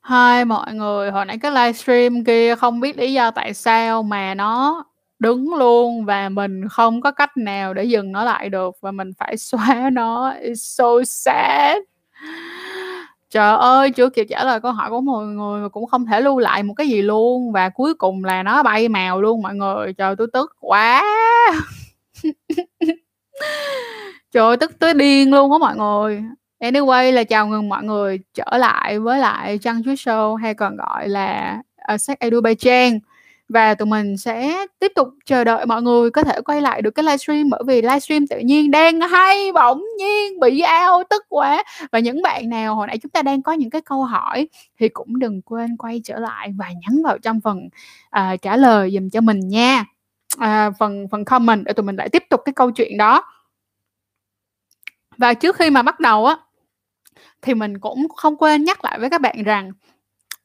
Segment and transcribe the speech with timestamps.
[0.00, 4.34] hai mọi người, hồi nãy cái livestream kia không biết lý do tại sao mà
[4.34, 4.84] nó
[5.18, 9.10] đứng luôn và mình không có cách nào để dừng nó lại được và mình
[9.18, 10.32] phải xóa nó.
[10.42, 11.76] It's so sad.
[13.30, 16.20] Trời ơi, chưa kịp trả lời câu hỏi của mọi người mà cũng không thể
[16.20, 19.54] lưu lại một cái gì luôn và cuối cùng là nó bay màu luôn mọi
[19.54, 19.92] người.
[19.92, 21.02] Trời, tôi tức quá!
[24.32, 26.22] Trời ơi, tức tới điên luôn á mọi người.
[26.60, 30.76] Anyway là chào mừng mọi người trở lại với lại Trăng Chuối Show hay còn
[30.76, 32.98] gọi là, ờ, Sách Edu by Trang.
[33.48, 36.90] Và tụi mình sẽ tiếp tục chờ đợi mọi người có thể quay lại được
[36.90, 41.64] cái livestream bởi vì livestream tự nhiên đang hay, bỗng nhiên bị ao tức quá.
[41.92, 44.88] Và những bạn nào hồi nãy chúng ta đang có những cái câu hỏi thì
[44.88, 47.68] cũng đừng quên quay trở lại và nhắn vào trong phần,
[48.16, 49.84] uh, trả lời dùm cho mình nha.
[50.36, 53.24] uh, phần phần comment để tụi mình lại tiếp tục cái câu chuyện đó.
[55.16, 56.36] Và trước khi mà bắt đầu á,
[57.42, 59.72] thì mình cũng không quên nhắc lại với các bạn rằng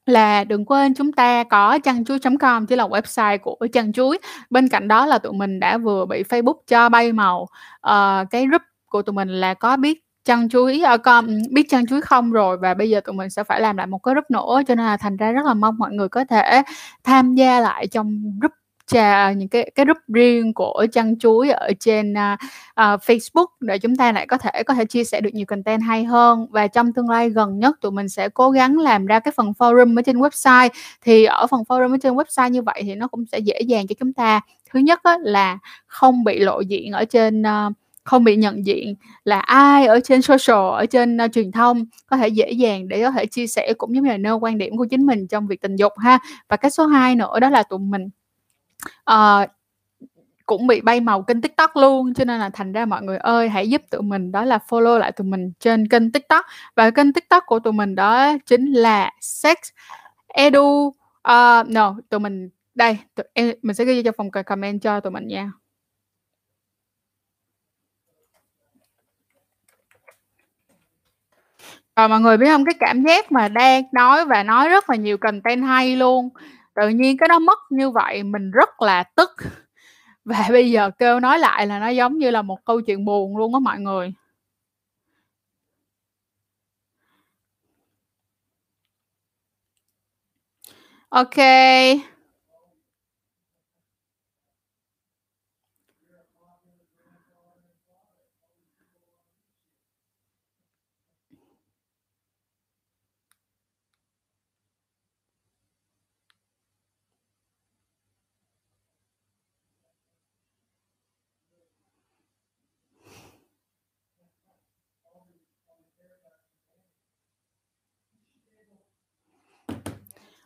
[0.06, 4.18] là đừng quên chúng ta có chăn chuối.com chỉ là website của chăn chuối.
[4.50, 7.42] Bên cạnh đó là tụi mình đã vừa bị Facebook cho bay màu,
[7.86, 11.66] uh, cái group của tụi mình là có biết chăn chuối, ơ, ờ, com biết
[11.68, 14.14] chăn chuối không rồi và bây giờ tụi mình sẽ phải làm lại một cái
[14.14, 16.62] group nữa, cho nên là thành ra rất là mong mọi người có thể
[17.04, 18.52] tham gia lại trong group
[18.86, 22.38] trà những cái cái group riêng của chăn chuối ở trên, uh,
[22.76, 26.04] Facebook để chúng ta lại có thể có thể chia sẻ được nhiều content hay
[26.04, 26.46] hơn.
[26.50, 29.52] Và trong tương lai gần nhất tụi mình sẽ cố gắng làm ra cái phần
[29.58, 30.68] forum ở trên website.
[31.04, 33.86] Thì ở phần forum ở trên website như vậy thì nó cũng sẽ dễ dàng
[33.86, 34.40] cho chúng ta.
[34.70, 37.72] Thứ nhất á là không bị lộ diện ở trên, uh,
[38.04, 42.16] không bị nhận diện là ai ở trên social, ở trên, uh, truyền thông, có
[42.16, 44.76] thể dễ dàng để có thể chia sẻ cũng giống như là nêu quan điểm
[44.76, 46.18] của chính mình trong việc tình dục ha.
[46.48, 48.08] Và cái số 2 nữa đó là tụi mình,
[49.10, 49.50] uh,
[50.46, 53.48] cũng bị bay màu kênh TikTok luôn, cho nên là thành ra mọi người ơi,
[53.48, 56.46] hãy giúp tụi mình đó là follow lại tụi mình trên kênh TikTok.
[56.76, 59.56] Và kênh TikTok của tụi mình đó chính là Sex
[60.28, 60.86] Edu,
[61.28, 65.10] uh, no, tụi mình đây, tụi em mình sẽ ghi cho phòng comment cho tụi
[65.10, 65.50] mình nha.
[71.96, 74.96] Rồi mọi người biết không Cái cảm giác mà đang nói và nói rất là
[74.96, 76.28] nhiều content hay luôn,
[76.76, 79.30] tự nhiên cái nó mất như vậy, mình rất là tức.
[80.24, 83.36] Và bây giờ kêu nói lại là nó giống như là một câu chuyện buồn
[83.36, 84.14] luôn á mọi người.
[91.10, 91.38] ok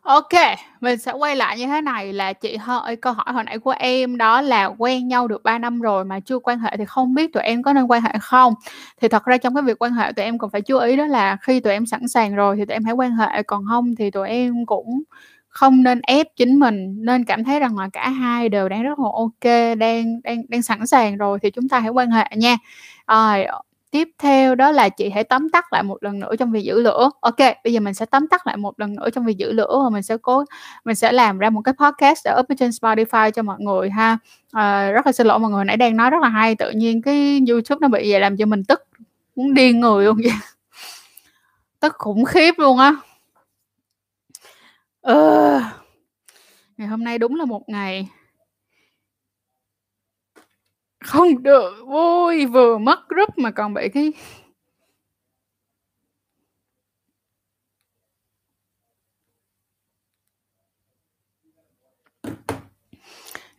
[0.03, 0.28] OK,
[0.81, 3.71] mình sẽ quay lại như thế này là chị hỏi câu hỏi hồi nãy của
[3.78, 7.15] em đó là quen nhau được 3 năm rồi mà chưa quan hệ thì không
[7.15, 8.55] biết tụi em có nên quan hệ không?
[9.00, 11.06] Thì thật ra trong cái việc quan hệ tụi em cần phải chú ý đó
[11.06, 13.94] là khi tụi em sẵn sàng rồi thì tụi em hãy quan hệ, còn không
[13.99, 15.03] thì tụi em cũng
[15.49, 18.99] không nên ép chính mình, nên cảm thấy rằng là cả hai đều đang rất
[18.99, 22.56] là ok, đang đang đang sẵn sàng rồi thì chúng ta hãy quan hệ nha.
[23.09, 23.47] Rồi,
[23.91, 26.83] tiếp theo đó là chị hãy tóm tắt lại một lần nữa trong việc giữ
[26.83, 27.11] lửa.
[27.21, 29.81] ok bây giờ mình sẽ tóm tắt lại một lần nữa trong việc giữ lửa
[29.84, 30.45] và mình sẽ cố
[30.84, 33.91] mình sẽ làm ra một cái podcast để up ở trên Spotify cho mọi người
[33.91, 34.19] ha.
[34.53, 37.03] Ờ, rất là xin lỗi mọi người, nãy đang nói rất là hay, tự nhiên
[37.03, 38.83] cái YouTube nó bị vậy làm cho mình tức
[39.37, 40.33] muốn điên người luôn vậy.
[41.81, 42.95] Tức khủng khiếp luôn á.
[45.01, 45.60] Ờ.
[46.77, 48.09] Ngày hôm nay đúng là một ngày
[51.05, 54.13] không được vui, vừa mất group mà còn bị cái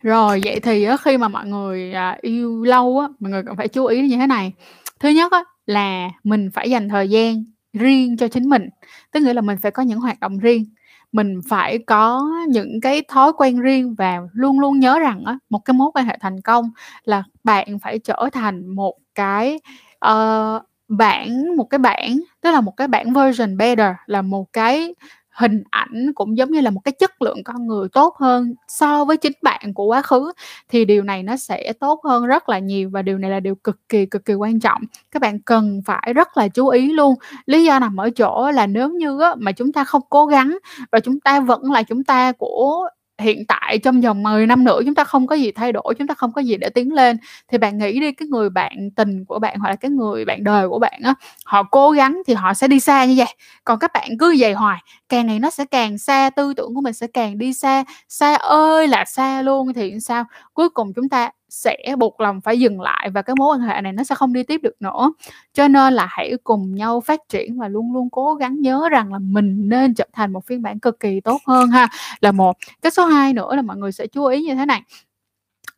[0.02, 3.56] Rồi, vậy thì á khi mà mọi người, à, yêu lâu á, mọi người cần
[3.56, 4.52] phải chú ý như thế này.
[5.00, 8.68] Thứ nhất á là mình phải dành thời gian riêng cho chính mình,
[9.12, 10.64] tức nghĩa là mình phải có những hoạt động riêng,
[11.12, 15.58] mình phải có những cái thói quen riêng và luôn luôn nhớ rằng á, một
[15.64, 16.70] cái mối quan hệ thành công
[17.04, 19.60] là bạn phải trở thành một cái,
[19.98, 24.52] ờ, uh, bản một cái bản, tức là một cái bản version better, là một
[24.52, 24.94] cái
[25.32, 29.04] hình ảnh cũng giống như là một cái chất lượng con người tốt hơn so
[29.04, 30.32] với chính bạn của quá khứ,
[30.68, 33.54] thì điều này nó sẽ tốt hơn rất là nhiều và điều này là điều
[33.54, 34.82] cực kỳ, cực kỳ quan trọng.
[35.10, 37.14] Các bạn cần phải rất là chú ý luôn.
[37.46, 40.58] Lý do nằm ở chỗ là nếu như á mà chúng ta không cố gắng
[40.92, 42.88] và chúng ta vẫn là chúng ta của
[43.22, 46.06] hiện tại trong vòng 10 năm nữa chúng ta không có gì thay đổi, chúng
[46.06, 47.16] ta không có gì để tiến lên
[47.52, 50.44] thì bạn nghĩ đi cái người bạn tình của bạn hoặc là cái người bạn
[50.44, 51.14] đời của bạn á,
[51.44, 53.34] họ cố gắng thì họ sẽ đi xa như vậy.
[53.64, 56.80] Còn các bạn cứ vậy hoài, càng ngày nó sẽ càng xa, tư tưởng của
[56.80, 60.24] mình sẽ càng đi xa, xa ơi là xa luôn thì sao?
[60.54, 63.80] Cuối cùng chúng ta sẽ buộc lòng phải dừng lại và cái mối quan hệ
[63.80, 65.12] này nó sẽ không đi tiếp được nữa.
[65.54, 69.12] Cho nên là hãy cùng nhau phát triển và luôn luôn cố gắng nhớ rằng
[69.12, 71.88] là mình nên trở thành một phiên bản cực kỳ tốt hơn ha.
[72.20, 72.56] Là một.
[72.82, 74.82] Cái số 2 nữa là mọi người sẽ chú ý như thế này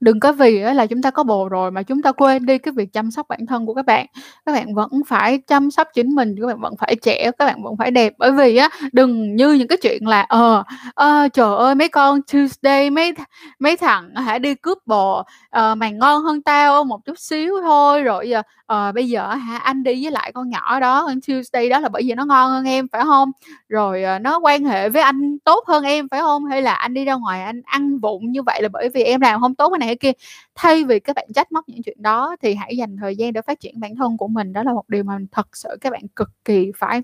[0.04, 2.58] đừng có vì á là chúng ta có bồ rồi mà chúng ta quên đi
[2.58, 4.06] cái việc chăm sóc bản thân của các bạn.
[4.46, 7.62] Các bạn vẫn phải chăm sóc chính mình, các bạn vẫn phải trẻ, các bạn
[7.62, 8.12] vẫn phải đẹp.
[8.18, 10.62] Bởi vì á, đừng như những cái chuyện là ờ,
[10.94, 13.12] ơ, trời ơi mấy con Tuesday mấy
[13.58, 18.02] mấy thằng hả đi cướp bồ, ờ, mày ngon hơn tao một chút xíu thôi,
[18.02, 21.68] rồi giờ, ờ, bây giờ hả anh đi với lại con nhỏ đó, con Tuesday
[21.68, 23.30] đó là bởi vì nó ngon hơn em, phải không?
[23.68, 26.44] Rồi, ờ, nó quan hệ với anh tốt hơn em, phải không?
[26.44, 29.20] Hay là anh đi ra ngoài anh ăn vụng như vậy là bởi vì em
[29.20, 30.12] làm không tốt cái này kia.
[30.54, 33.42] Thay vì các bạn trách móc những chuyện đó thì hãy dành thời gian để
[33.42, 36.02] phát triển bản thân của mình, đó là một điều mà thật sự các bạn
[36.16, 37.02] cực kỳ phải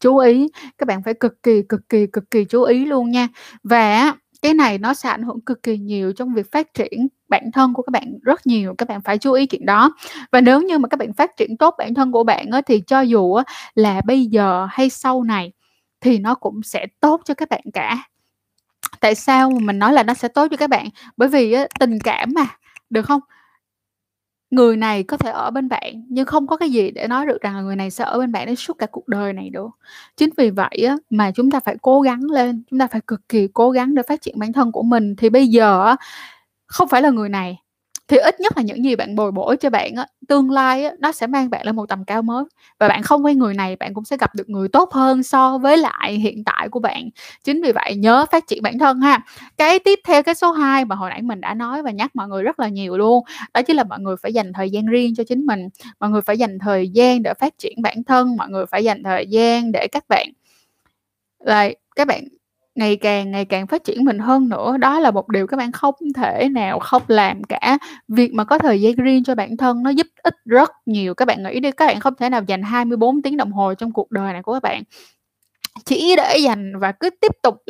[0.00, 0.48] chú ý,
[0.78, 3.28] các bạn phải cực kỳ, cực kỳ, cực kỳ chú ý luôn nha.
[3.62, 7.50] Và cái này nó sẽ ảnh hưởng cực kỳ nhiều trong việc phát triển bản
[7.52, 9.94] thân của các bạn rất nhiều, các bạn phải chú ý chuyện đó.
[10.32, 12.80] Và nếu như mà các bạn phát triển tốt bản thân của bạn á, thì
[12.86, 13.44] cho dù á
[13.74, 15.52] là bây giờ hay sau này
[16.00, 18.08] thì nó cũng sẽ tốt cho các bạn cả.
[19.04, 20.88] Tại sao mà mình nói là nó sẽ tốt cho các bạn?
[21.16, 22.46] Bởi vì á, tình cảm mà,
[22.90, 23.20] được không?
[24.50, 27.40] Người này có thể ở bên bạn, nhưng không có cái gì để nói được
[27.42, 29.68] rằng là người này sẽ ở bên bạn đến suốt cả cuộc đời này được.
[30.16, 33.28] Chính vì vậy á, mà chúng ta phải cố gắng lên, chúng ta phải cực
[33.28, 35.16] kỳ cố gắng để phát triển bản thân của mình.
[35.16, 35.96] Thì bây giờ á,
[36.66, 37.58] không phải là người này
[38.08, 40.92] thì ít nhất là những gì bạn bồi bổ cho bạn á, tương lai á,
[40.98, 42.44] nó sẽ mang bạn lên một tầm cao mới.
[42.80, 45.58] Và bạn không quen người này, bạn cũng sẽ gặp được người tốt hơn so
[45.58, 47.08] với lại hiện tại của bạn.
[47.44, 49.20] Chính vì vậy nhớ phát triển bản thân ha.
[49.56, 52.28] Cái tiếp theo cái số 2 mà hồi nãy mình đã nói và nhắc mọi
[52.28, 53.24] người rất là nhiều luôn,
[53.54, 55.68] đó chính là mọi người phải dành thời gian riêng cho chính mình.
[56.00, 59.02] Mọi người phải dành thời gian để phát triển bản thân, mọi người phải dành
[59.02, 60.28] thời gian để các bạn
[61.38, 62.24] là các bạn
[62.74, 64.76] ngày càng ngày càng phát triển mình hơn nữa.
[64.76, 67.78] Đó là một điều các bạn không thể nào không làm cả.
[68.08, 71.14] Việc mà có thời gian riêng cho bản thân nó giúp ích rất nhiều.
[71.14, 73.92] Các bạn nghĩ đi, các bạn không thể nào dành 24 tiếng đồng hồ trong
[73.92, 74.82] cuộc đời này của các bạn
[75.84, 77.62] chỉ để dành và cứ tiếp tục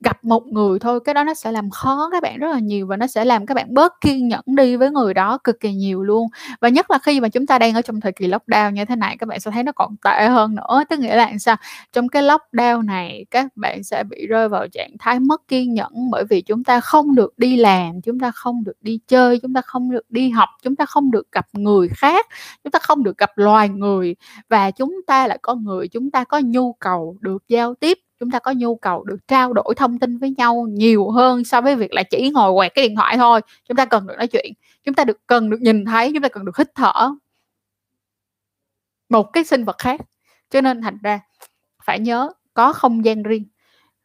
[0.00, 2.86] gặp một người thôi, cái đó nó sẽ làm khó các bạn rất là nhiều
[2.86, 5.72] và nó sẽ làm các bạn bớt kiên nhẫn đi với người đó cực kỳ
[5.72, 6.28] nhiều luôn.
[6.60, 8.96] Và nhất là khi mà chúng ta đang ở trong thời kỳ lockdown như thế
[8.96, 10.84] này, các bạn sẽ thấy nó còn tệ hơn nữa.
[10.90, 11.56] Tức nghĩa là sao?
[11.92, 15.92] Trong cái lockdown này, các bạn sẽ bị rơi vào trạng thái mất kiên nhẫn
[16.10, 19.54] bởi vì chúng ta không được đi làm, chúng ta không được đi chơi, chúng
[19.54, 22.26] ta không được đi học, chúng ta không được gặp người khác,
[22.64, 24.16] chúng ta không được gặp loài người
[24.48, 28.30] và chúng ta là con người, chúng ta có nhu cầu được giao tiếp, chúng
[28.30, 31.76] ta có nhu cầu được trao đổi thông tin với nhau nhiều hơn so với
[31.76, 33.40] việc là chỉ ngồi quẹt cái điện thoại thôi.
[33.68, 34.52] Chúng ta cần được nói chuyện,
[34.84, 37.10] chúng ta được cần được nhìn thấy, chúng ta cần được hít thở.
[39.08, 40.00] Một cái sinh vật khác.
[40.50, 41.20] Cho nên thành ra
[41.84, 43.44] phải nhớ có không gian riêng,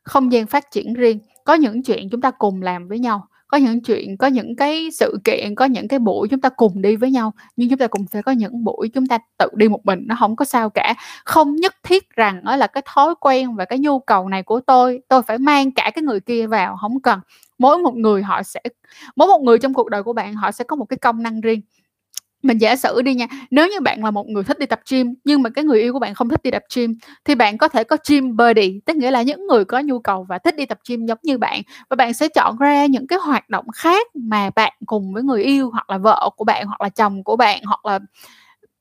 [0.04, 3.58] không gian phát triển riêng, có những chuyện chúng ta cùng làm với nhau có
[3.58, 6.96] những chuyện, có những cái sự kiện, có những cái buổi chúng ta cùng đi
[6.96, 9.86] với nhau, nhưng chúng ta cũng sẽ có những buổi chúng ta tự đi một
[9.86, 10.94] mình, nó không có sao cả.
[11.26, 14.60] Không nhất thiết rằng đó là cái thói quen và cái nhu cầu này của
[14.60, 17.20] tôi, tôi phải mang cả cái người kia vào, không cần.
[17.58, 18.62] Mỗi một người họ sẽ
[19.16, 21.42] mỗi một người trong cuộc đời của bạn họ sẽ có một cái công năng
[21.42, 21.62] riêng
[22.44, 25.14] mình giả sử đi nha, nếu như bạn là một người thích đi tập gym,
[25.26, 26.96] nhưng mà cái người yêu của bạn không thích đi tập gym,
[27.26, 30.26] thì bạn có thể có gym buddy, tức nghĩa là những người có nhu cầu
[30.30, 31.62] và thích đi tập gym giống như bạn.
[31.90, 35.44] Và bạn sẽ chọn ra những cái hoạt động khác mà bạn cùng với người
[35.44, 38.00] yêu, hoặc là vợ của bạn, hoặc là chồng của bạn, hoặc là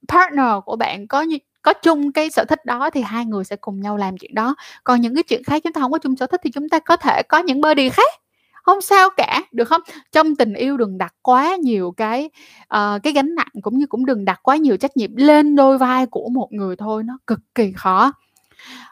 [0.09, 3.57] partner của bạn có như có chung cái sở thích đó thì hai người sẽ
[3.57, 4.55] cùng nhau làm chuyện đó.
[4.85, 6.79] Còn những cái chuyện khác chúng ta không có chung sở thích thì chúng ta
[6.79, 8.22] có thể có những buddy khác.
[8.63, 9.81] Không sao cả, được không?
[10.13, 12.31] Trong tình yêu đừng đặt quá nhiều cái,
[12.63, 15.79] uh, cái gánh nặng cũng như cũng đừng đặt quá nhiều trách nhiệm lên đôi
[15.79, 18.13] vai của một người thôi, nó cực kỳ khó.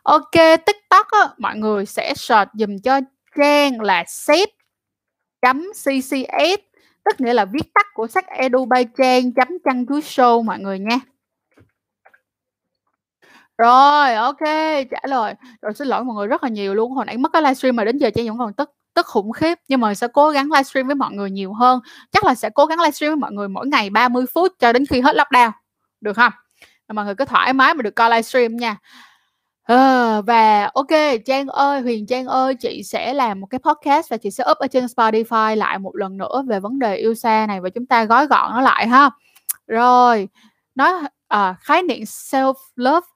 [0.03, 0.33] Ok,
[0.67, 3.01] TikTok á, mọi người sẽ search dùm cho
[3.39, 4.51] Trang là sếp.ccs,
[7.05, 10.59] tức nghĩa là viết tắt của sách Edu by Trang chấm chăn chuối Show mọi
[10.59, 11.01] người nha.
[13.59, 14.41] Rồi, ok
[14.91, 15.35] trả lời.
[15.63, 17.85] Rồi xin lỗi mọi người rất là nhiều luôn, hồi nãy mất cái livestream mà
[17.85, 20.87] đến giờ Trang vẫn còn tức tức khủng khiếp, nhưng mà sẽ cố gắng livestream
[20.87, 21.81] với mọi người nhiều hơn.
[22.13, 24.87] Chắc là sẽ cố gắng livestream với mọi người mỗi ngày 30 phút cho đến
[24.87, 25.51] khi hết lockdown,
[26.01, 26.33] được không
[26.95, 28.77] mọi người cứ thoải mái mà được coi livestream nha.
[29.63, 30.87] Ờ, và ok
[31.27, 34.59] Trang ơi, Huyền Trang ơi, chị sẽ làm một cái podcast và chị sẽ up
[34.59, 37.87] ở trên Spotify lại một lần nữa về vấn đề yêu xa này và chúng
[37.87, 39.11] ta gói gọn nó lại ha.
[39.67, 40.29] Rồi,
[40.75, 40.93] nói
[41.29, 43.07] ờ, khái niệm self love,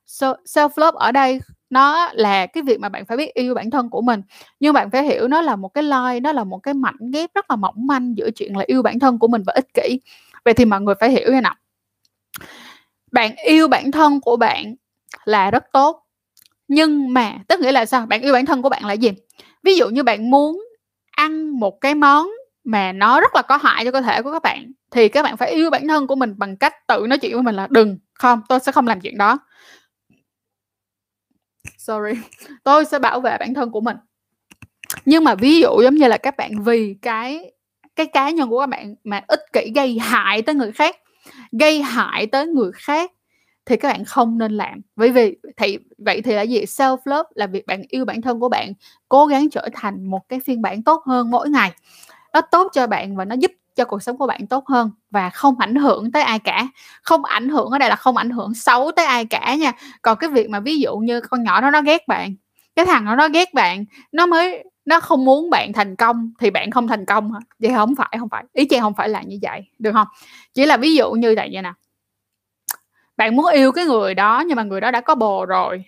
[0.45, 1.40] self love ở đây
[1.75, 4.23] nó là cái việc mà bạn phải biết yêu bản thân của mình,
[4.61, 7.31] nhưng bạn phải hiểu nó là một cái line, nó là một cái mảnh ghép
[7.35, 10.00] rất là mỏng manh giữa chuyện là yêu bản thân của mình và ích kỷ.
[10.45, 11.54] Vậy thì mọi người phải hiểu như nào.
[13.12, 14.75] Bạn yêu bản thân của bạn
[15.25, 16.07] là rất tốt,
[16.69, 18.07] nhưng mà, tức nghĩa là sao?
[18.07, 19.12] Bạn yêu bản thân của bạn là gì?
[19.62, 20.64] Ví dụ như bạn muốn
[21.11, 22.26] ăn một cái món
[22.64, 25.37] mà nó rất là có hại cho cơ thể của các bạn, thì các bạn
[25.37, 27.99] phải yêu bản thân của mình bằng cách tự nói chuyện với mình là đừng,
[28.14, 29.38] không, tôi sẽ không làm chuyện đó
[31.87, 32.21] sorry.
[32.64, 33.97] Tôi sẽ bảo vệ bản thân của mình.
[35.05, 37.53] Nhưng mà ví dụ giống như là các bạn vì cái
[37.97, 40.97] cái cá nhân của các bạn mà ích kỷ gây hại tới người khác,
[41.53, 43.12] gây hại tới người khác
[43.67, 44.81] thì các bạn không nên làm.
[44.97, 46.64] Bởi vì, thì, vậy thì là gì?
[46.64, 48.73] Self love là việc bạn yêu bản thân của bạn,
[49.09, 51.73] cố gắng trở thành một cái phiên bản tốt hơn mỗi ngày.
[52.33, 55.31] Nó tốt cho bạn và nó giúp cho cuộc sống của bạn tốt hơn và
[55.31, 56.66] không ảnh hưởng tới ai cả.
[57.02, 59.73] Không ảnh hưởng ở đây là không ảnh hưởng xấu tới ai cả nha.
[60.02, 62.35] Còn cái việc mà ví dụ như con nhỏ đó nó ghét bạn,
[62.76, 66.50] cái thằng đó nó ghét bạn, nó mới, nó không muốn bạn thành công thì
[66.50, 67.40] bạn không thành công hả?
[67.59, 68.45] Vậy không phải không phải.
[68.52, 70.07] Ý chị không phải là như vậy, được không?
[70.54, 71.73] Chỉ là ví dụ như vậy nè.
[73.16, 75.85] Bạn muốn yêu cái người đó nhưng mà người đó đã có bồ rồi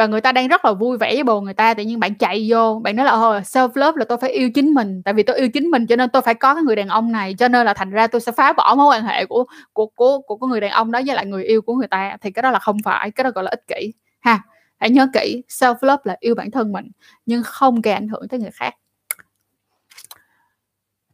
[0.00, 2.14] và người ta đang rất là vui vẻ với bồ người ta tự nhiên bạn
[2.14, 5.14] chạy vô bạn nói là oh, self love là tôi phải yêu chính mình tại
[5.14, 7.34] vì tôi yêu chính mình cho nên tôi phải có cái người đàn ông này
[7.38, 10.20] cho nên là thành ra tôi sẽ phá bỏ mối quan hệ của của của
[10.20, 12.16] của, của người đàn ông đó với lại người yêu của người ta.
[12.20, 14.42] Thì cái đó là không phải cái đó gọi là ích kỷ ha.
[14.78, 16.90] Hãy nhớ kỹ self love là yêu bản thân mình
[17.26, 18.74] nhưng không gây ảnh hưởng tới người khác.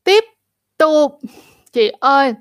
[0.04, 0.24] Tiếp
[0.78, 1.18] tục.
[1.72, 2.34] Chị ơi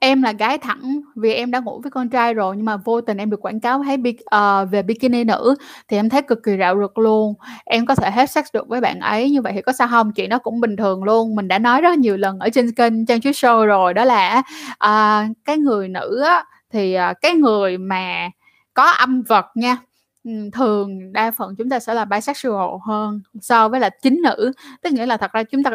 [0.00, 3.00] Em là gái thẳng vì em đã ngủ với con trai rồi nhưng mà vô
[3.00, 5.54] tình em được quảng cáo thấy bi uh, về bikini nữ
[5.88, 7.34] thì em thấy cực kỳ rạo rực luôn.
[7.64, 10.12] Em có thể hết sex được với bạn ấy như vậy thì có sao không
[10.12, 11.34] Chuyện đó cũng bình thường luôn.
[11.36, 14.42] Mình đã nói rất nhiều lần ở trên kênh Trang chiếu Show rồi đó là
[14.72, 18.28] uh, cái người nữ á, thì, uh, cái người mà
[18.74, 19.76] có âm vật nha,
[20.24, 24.52] ừ, thường đa phần chúng ta sẽ là bisexual hơn so với là chính nữ.
[24.82, 25.70] Tức nghĩa là thật ra chúng ta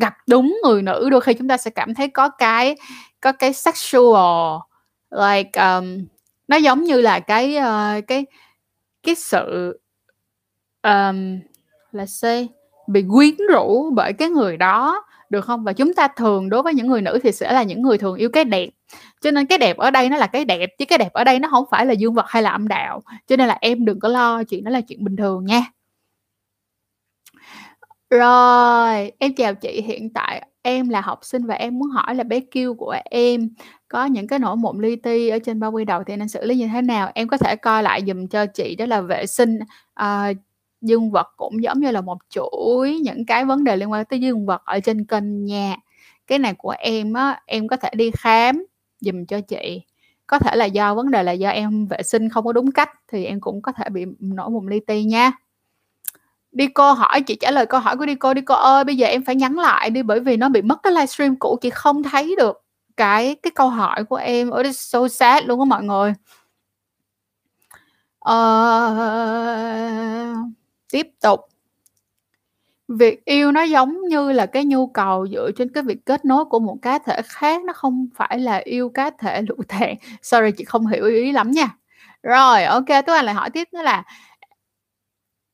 [0.00, 2.76] gặp đúng người nữ đôi khi chúng ta sẽ cảm thấy có cái
[3.20, 4.58] có cái sexual
[5.10, 6.06] like um,
[6.48, 8.26] nó giống như là cái uh, cái
[9.02, 9.80] cái sự
[10.82, 11.40] um,
[11.92, 12.48] là say
[12.86, 15.64] bị quyến rũ bởi cái người đó được không?
[15.64, 18.16] Và chúng ta thường đối với những người nữ thì sẽ là những người thường
[18.16, 18.68] yêu cái đẹp.
[19.20, 21.38] Cho nên cái đẹp ở đây nó là cái đẹp chứ cái đẹp ở đây
[21.38, 23.02] nó không phải là dương vật hay là âm đạo.
[23.26, 25.64] Cho nên là em đừng có lo chuyện đó là chuyện bình thường nha
[28.18, 32.24] rồi, em chào chị, hiện tại em là học sinh và em muốn hỏi là
[32.24, 33.48] bé Q của em
[33.88, 36.44] có những cái nổi mụn li ti ở trên bao quy đầu thì nên xử
[36.44, 37.10] lý như thế nào?
[37.14, 39.58] Em có thể coi lại dùm cho chị đó là vệ sinh,
[39.94, 40.32] à,
[40.80, 44.20] dương vật cũng giống như là một chuỗi những cái vấn đề liên quan tới
[44.20, 45.76] dương vật ở trên kênh nha.
[46.26, 48.66] Cái này của em á, em có thể đi khám
[49.00, 49.80] dùm cho chị.
[50.26, 52.90] Có thể là do vấn đề là do em vệ sinh không có đúng cách
[53.12, 55.32] thì em cũng có thể bị nổi mụn li ti nha.
[56.52, 58.96] Đi cô hỏi chị trả lời câu hỏi của đi cô, đi cô ơi bây
[58.96, 61.70] giờ em phải nhắn lại đi bởi vì nó bị mất cái livestream cũ chị
[61.70, 62.62] không thấy được
[62.96, 64.48] cái cái câu hỏi của em.
[64.50, 66.14] Oh, it's so sad luôn á mọi người.
[68.20, 68.34] Ờ,
[70.92, 71.40] tiếp tục.
[72.88, 76.44] Việc yêu nó giống như là cái nhu cầu dựa trên cái việc kết nối
[76.44, 80.50] của một cá thể khác, nó không phải là yêu cá thể lụ thẹn Sorry
[80.58, 81.68] chị không hiểu ý lắm nha.
[82.22, 84.02] Rồi, ok tôi Anh lại hỏi tiếp nữa là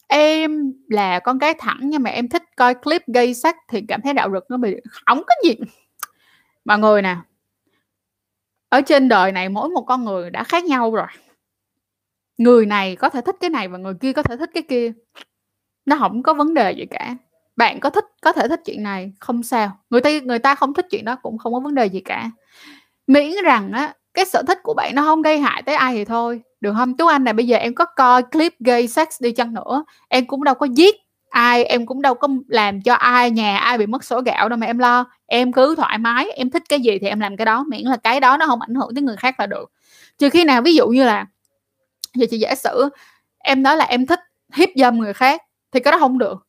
[0.08, 4.00] Em là con gái thẳng nhưng mà em thích coi clip gây sắc thì cảm
[4.02, 5.54] thấy đạo đức nó bị không có gì.
[6.64, 7.16] Mọi người nè
[8.68, 11.06] ở trên đời này mỗi một con người đã khác nhau rồi.
[12.38, 14.92] Người này có thể thích cái này và người kia có thể thích cái kia.
[15.86, 17.16] Nó không có vấn đề gì cả.
[17.56, 19.78] Bạn có thích có thể thích chuyện này, không sao.
[19.90, 22.30] Người ta người ta không thích chuyện đó cũng không có vấn đề gì cả.
[23.06, 26.04] Miễn rằng á, cái sở thích của bạn nó không gây hại tới ai thì
[26.04, 29.32] thôi, được không Tú Anh này bây giờ em có coi clip gay sex đi
[29.32, 30.96] chăng nữa, em cũng đâu có giết
[31.30, 34.56] ai, em cũng đâu có làm cho ai nhà ai bị mất sổ gạo đâu
[34.56, 35.04] mà em lo.
[35.26, 37.96] Em cứ thoải mái, em thích cái gì thì em làm cái đó, miễn là
[37.96, 39.72] cái đó nó không ảnh hưởng tới người khác là được.
[40.18, 41.26] Trừ khi nào ví dụ như là
[42.14, 42.88] giờ chị giả sử
[43.38, 44.20] em nói là em thích
[44.54, 46.46] hiếp dâm người khác thì cái đó không được.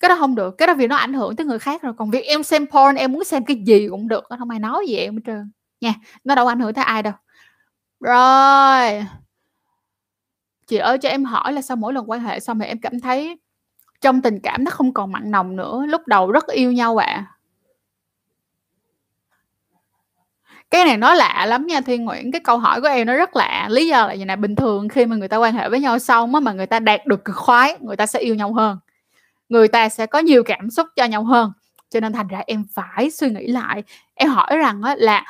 [0.00, 2.10] Cái đó không được, cái đó vì nó ảnh hưởng tới người khác rồi, còn
[2.10, 4.96] việc em xem porn, em muốn xem cái gì cũng được, không ai nói gì
[4.96, 5.94] em hết trơn nha,
[6.24, 7.12] nó đâu ảnh hưởng tới ai đâu.
[8.00, 9.06] Rồi.
[10.66, 13.00] Chị ơi cho em hỏi là sau mỗi lần quan hệ xong thì em cảm
[13.00, 13.38] thấy
[14.00, 17.06] trong tình cảm nó không còn mặn nồng nữa, lúc đầu rất yêu nhau ạ.
[17.06, 17.26] À.
[20.70, 23.36] Cái này nó lạ lắm nha Thiên Nguyễn, cái câu hỏi của em nó rất
[23.36, 25.80] lạ, lý do là như này bình thường khi mà người ta quan hệ với
[25.80, 28.52] nhau xong á, mà người ta đạt được cực khoái, người ta sẽ yêu nhau
[28.54, 28.78] hơn.
[29.48, 31.52] Người ta sẽ có nhiều cảm xúc cho nhau hơn,
[31.90, 33.82] cho nên thành ra em phải suy nghĩ lại.
[34.14, 35.24] Em hỏi rằng á là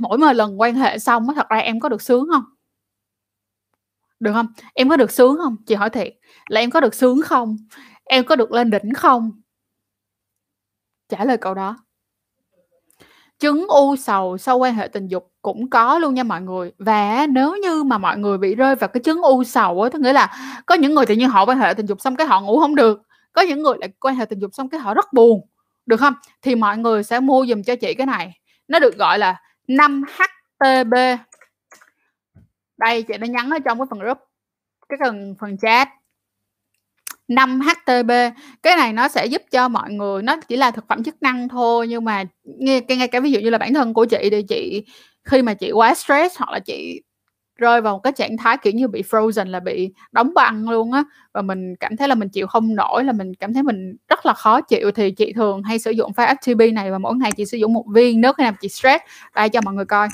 [0.00, 2.44] mỗi một lần quan hệ xong thật ra em có được sướng không?
[4.20, 4.46] Được không?
[4.74, 5.56] Em có được sướng không?
[5.66, 6.14] Chị hỏi thiệt.
[6.48, 7.56] Là em có được sướng không?
[8.04, 9.30] Em có được lên đỉnh không?
[11.08, 11.76] Trả lời câu đó.
[13.38, 16.72] Chứng u sầu sau quan hệ tình dục cũng có luôn nha mọi người.
[16.78, 20.00] Và nếu như mà mọi người bị rơi vào cái chứng u sầu á, tức
[20.00, 20.36] nghĩa là
[20.66, 22.74] có những người tự nhiên họ quan hệ tình dục xong cái họ ngủ không
[22.74, 23.02] được.
[23.32, 25.40] Có những người lại quan hệ tình dục xong cái họ rất buồn.
[25.86, 26.14] Được không?
[26.42, 28.40] Thì mọi người sẽ mua dùm cho chị cái này.
[28.68, 30.94] Nó được gọi là 5 HTB
[32.76, 34.18] đây, chị đã nhắn ở trong cái phần group,
[34.88, 35.88] cái phần phần chat.
[37.28, 38.10] 5 HTB
[38.62, 41.48] cái này nó sẽ giúp cho mọi người, nó chỉ là thực phẩm chức năng
[41.48, 44.42] thôi, nhưng mà nghe ngay cả ví dụ như là bản thân của chị thì
[44.48, 44.86] chị,
[45.24, 47.02] khi mà chị quá stress hoặc là chị
[47.56, 50.92] rơi vào một cái trạng thái kiểu như bị frozen, là bị đóng băng luôn
[50.92, 51.04] á.
[51.32, 54.26] Và mình cảm thấy là mình chịu không nổi, là mình cảm thấy mình rất
[54.26, 54.90] là khó chịu.
[54.90, 57.72] Thì chị thường hay sử dụng pha FTP này và mỗi ngày chị sử dụng
[57.72, 60.08] một viên nếu khi nào chị stress đây cho mọi người coi.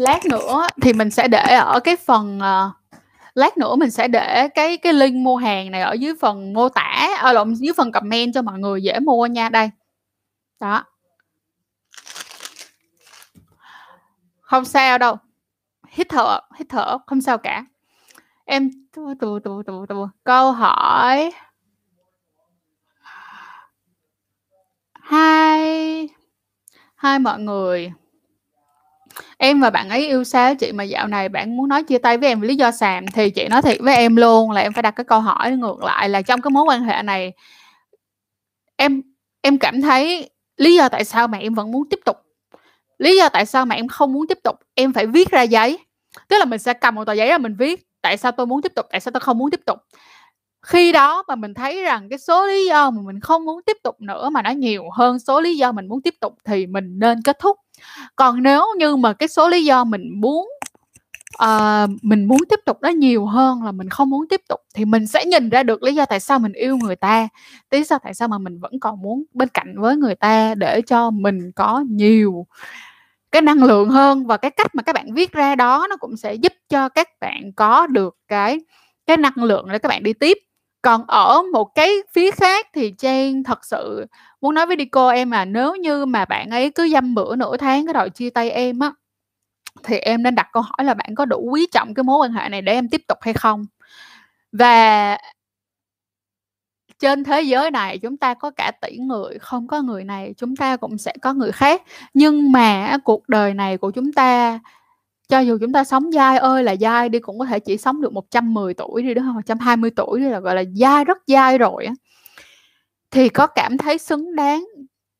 [0.00, 2.96] Lát nữa thì mình sẽ để ở cái phần uh,
[3.34, 6.68] lát nữa mình sẽ để cái cái link mua hàng này ở dưới phần mô
[6.68, 9.70] tả ở lộn dưới phần comment cho mọi người dễ mua nha đây.
[10.60, 10.84] Đó.
[14.40, 15.16] Không sao đâu.
[15.88, 17.64] Hít thở hít thở không sao cả.
[18.44, 21.32] Em từ từ từ từ từ câu hỏi.
[24.92, 26.08] Hai
[26.94, 27.92] hai mọi người
[29.42, 32.18] em và bạn ấy yêu xa chị mà dạo này bạn muốn nói chia tay
[32.18, 34.72] với em vì lý do xàm thì chị nói thiệt với em luôn là em
[34.72, 37.32] phải đặt cái câu hỏi ngược lại là trong cái mối quan hệ này,
[38.76, 39.02] em
[39.42, 42.16] em cảm thấy lý do tại sao mà em vẫn muốn tiếp tục.
[42.98, 45.78] Lý do tại sao mà em không muốn tiếp tục, em phải viết ra giấy.
[46.28, 48.62] Tức là mình sẽ cầm một tờ giấy ra mình viết tại sao tôi muốn
[48.62, 49.78] tiếp tục, tại sao tôi không muốn tiếp tục
[50.62, 53.76] khi đó mà mình thấy rằng cái số lý do mà mình không muốn tiếp
[53.82, 56.98] tục nữa mà nó nhiều hơn số lý do mình muốn tiếp tục thì mình
[56.98, 57.56] nên kết thúc.
[58.16, 60.48] Còn nếu như mà cái số lý do mình muốn
[61.44, 64.84] uh, mình muốn tiếp tục nó nhiều hơn là mình không muốn tiếp tục thì
[64.84, 67.28] mình sẽ nhìn ra được lý do tại sao mình yêu người ta
[67.70, 70.82] lý do tại sao mà mình vẫn còn muốn bên cạnh với người ta để
[70.82, 72.46] cho mình có nhiều
[73.32, 74.26] cái năng lượng hơn.
[74.26, 77.08] Và cái cách mà các bạn viết ra đó nó cũng sẽ giúp cho các
[77.20, 78.60] bạn có được cái
[79.06, 80.38] cái năng lượng để các bạn đi tiếp
[80.82, 84.06] còn ở một cái phía khác thì Trang thật sự
[84.40, 87.36] muốn nói với đi cô em à nếu như mà bạn ấy cứ dăm bữa
[87.36, 88.92] nửa tháng cái đòi chia tay em á,
[89.84, 92.32] thì em nên đặt câu hỏi là bạn có đủ quý trọng cái mối quan
[92.32, 93.66] hệ này để em tiếp tục hay không?
[94.52, 95.18] Và
[96.98, 100.56] trên thế giới này chúng ta có cả tỷ người, không có người này chúng
[100.56, 101.82] ta cũng sẽ có người khác.
[102.14, 104.58] Nhưng mà cuộc đời này của chúng ta
[105.30, 108.00] cho dù chúng ta sống dai ơi là dai đi, cũng có thể chỉ sống
[108.02, 111.58] được 110 tuổi đi đúng không 120 tuổi đi là, gọi là, dai, rất dai
[111.58, 111.92] rồi á.
[113.10, 114.64] Thì có cảm thấy xứng đáng,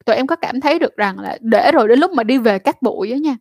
[0.05, 2.59] tụi em có cảm thấy được rằng là để rồi đến lúc mà đi về
[2.59, 3.37] các bụi á nha,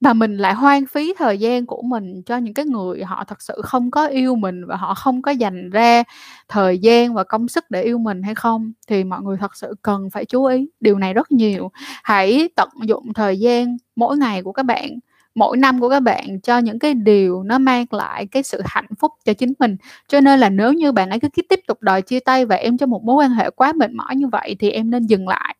[0.00, 3.42] mà mình lại hoang phí thời gian của mình cho những cái người họ thật
[3.42, 6.02] sự không có yêu mình và họ không có dành ra
[6.48, 9.74] thời gian và công sức để yêu mình hay không, thì mọi người thật sự
[9.82, 11.70] cần phải chú ý điều này rất nhiều.
[12.02, 14.90] Hãy tận dụng thời gian mỗi ngày của các bạn
[15.34, 18.86] mỗi năm của các bạn cho những cái điều nó mang lại cái sự hạnh
[18.98, 19.76] phúc cho chính mình.
[20.08, 22.78] Cho nên là nếu như bạn ấy cứ tiếp tục đòi chia tay và em
[22.78, 25.56] cho một mối quan hệ quá mệt mỏi như vậy thì em nên dừng lại.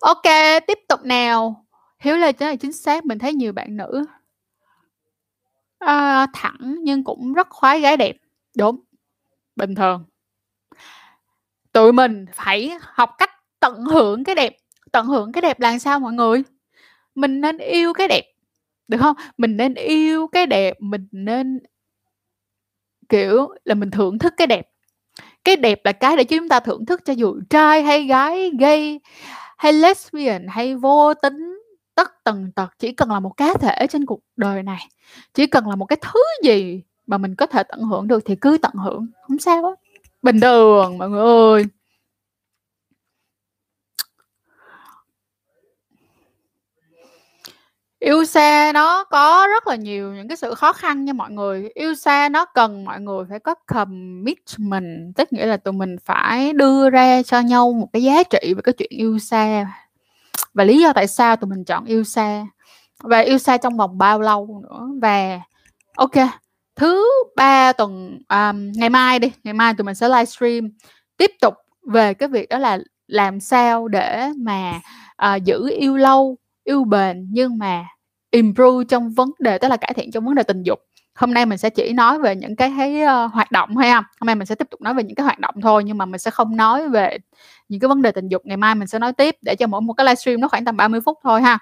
[0.00, 0.22] Ok
[0.66, 1.64] tiếp tục nào.
[1.98, 4.04] Hiếu lê chính là chính xác mình thấy nhiều bạn nữ
[5.78, 8.16] à, thẳng nhưng cũng rất khoái gái đẹp.
[8.56, 8.80] Đúng
[9.56, 10.04] bình thường.
[11.72, 13.30] Tụi mình phải học cách
[13.60, 14.56] tận hưởng cái đẹp
[14.92, 16.42] tận hưởng cái đẹp là sao mọi người?
[17.14, 18.24] Mình nên yêu cái đẹp,
[18.88, 19.16] được không?
[19.36, 21.58] Mình nên yêu cái đẹp, mình nên,
[23.08, 24.68] kiểu là mình thưởng thức cái đẹp.
[25.44, 29.00] Cái đẹp là cái để chúng ta thưởng thức cho dù trai hay gái, gay
[29.58, 31.58] hay lesbian hay vô tính,
[31.94, 34.86] tất tần tật, chỉ cần là một cá thể trên cuộc đời này,
[35.34, 38.36] chỉ cần là một cái thứ gì mà mình có thể tận hưởng được thì
[38.36, 39.72] cứ tận hưởng, không sao á.
[40.22, 41.64] Bình thường, mọi người ơi.
[48.02, 51.70] Yêu xa nó có rất là nhiều những cái sự khó khăn nha mọi người.
[51.74, 56.52] Yêu xa nó cần mọi người phải có commitment, tức nghĩa là tụi mình phải
[56.52, 59.66] đưa ra cho nhau một cái giá trị về cái chuyện yêu xa.
[60.54, 62.46] Và lý do tại sao tụi mình chọn yêu xa
[63.02, 65.40] và yêu xa trong vòng bao lâu nữa và
[65.96, 66.28] ok
[66.76, 67.04] thứ
[67.36, 70.68] ba tuần um, ngày mai đi ngày mai tụi mình sẽ livestream
[71.16, 71.54] tiếp tục
[71.92, 74.80] về cái việc đó là làm sao để mà
[75.26, 77.84] uh, giữ yêu lâu yêu bền nhưng mà
[78.30, 80.78] improve trong vấn đề tức là cải thiện trong vấn đề tình dục.
[81.14, 83.86] Hôm nay mình sẽ chỉ nói về những cái thấy uh, ờ, hoạt động thôi
[83.86, 84.02] ha.
[84.20, 86.06] Hôm nay mình sẽ tiếp tục nói về những cái hoạt động thôi nhưng mà
[86.06, 87.18] mình sẽ không nói về
[87.68, 88.42] những cái vấn đề tình dục.
[88.46, 90.76] Ngày mai mình sẽ nói tiếp để cho mỗi một cái livestream nó khoảng tầm
[90.76, 91.58] 30 phút thôi ha.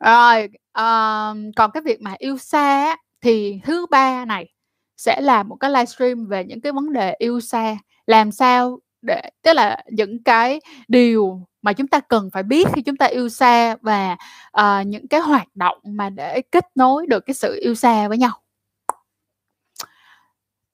[0.00, 0.44] Rồi
[0.78, 4.52] uh, còn cái việc mà yêu xa thì thứ ba này
[4.96, 7.76] sẽ là một cái livestream về những cái vấn đề yêu xa.
[8.06, 12.82] Làm sao để tức là những cái điều mà chúng ta cần phải biết khi
[12.82, 14.16] chúng ta yêu xa và
[14.60, 18.18] uh, những cái hoạt động mà để kết nối được cái sự yêu xa với
[18.18, 18.40] nhau.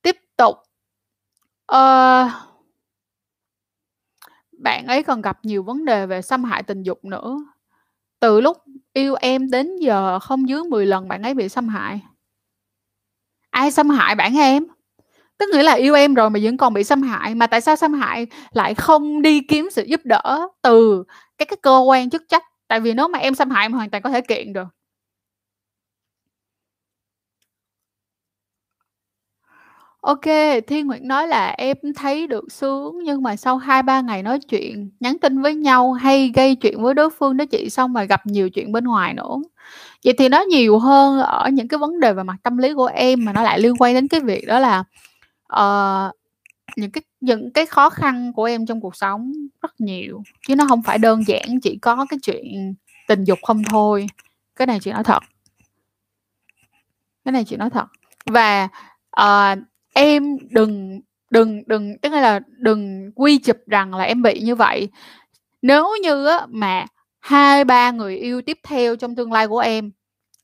[0.03, 0.57] Tiếp tục
[1.73, 2.31] uh,
[4.59, 7.37] bạn ấy còn gặp nhiều vấn đề về xâm hại tình dục nữa.
[8.21, 8.57] Từ lúc
[8.93, 12.01] yêu em đến giờ không dưới 10 lần bạn ấy bị xâm hại.
[13.51, 14.67] Ai xâm hại bạn em?
[15.39, 17.35] Tức nghĩa là yêu em rồi mà vẫn còn bị xâm hại.
[17.35, 18.27] Mà tại sao xâm hại?
[18.53, 21.05] Lại không đi kiếm sự giúp đỡ từ
[21.39, 22.43] các cái cơ quan chức trách.
[22.69, 24.65] Tại vì nếu mà em xâm hại mà hoàn toàn có thể kiện được.
[30.01, 30.21] Ok,
[30.67, 34.91] Thiên Nguyễn nói là em thấy được sướng nhưng mà sau 2-3 ngày nói chuyện,
[35.01, 38.27] nhắn tin với nhau hay gây chuyện với đối phương đó chị xong mà gặp
[38.27, 39.37] nhiều chuyện bên ngoài nữa.
[40.05, 42.87] Vậy thì nó nhiều hơn ở những cái vấn đề về mặt tâm lý của
[42.87, 44.85] em mà nó lại liên quan đến cái việc đó là
[45.53, 46.15] uh,
[46.77, 50.67] những cái những cái khó khăn của em trong cuộc sống rất nhiều chứ nó
[50.69, 52.75] không phải đơn giản chỉ có cái chuyện
[53.09, 54.07] tình dục không thôi.
[54.57, 55.23] Cái này chị nói thật.
[57.25, 57.87] Cái này chị nói thật.
[58.27, 58.69] Và
[59.21, 59.59] uh,
[59.95, 64.89] em đừng đừng đừng tức là đừng quy chụp rằng là em bị như vậy.
[65.63, 66.87] Nếu như á, mà
[67.21, 69.91] hai ba người yêu tiếp theo trong tương lai của em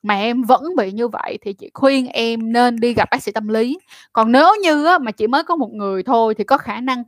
[0.02, 3.32] mà em vẫn bị như vậy thì chị khuyên em nên đi gặp bác sĩ
[3.32, 3.78] tâm lý.
[4.12, 7.02] Còn nếu như á, mà chỉ mới có một người thôi thì có khả năng